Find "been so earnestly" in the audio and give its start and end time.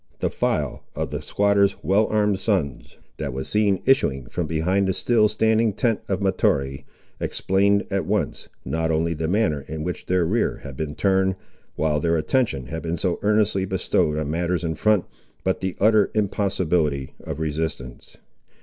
12.81-13.63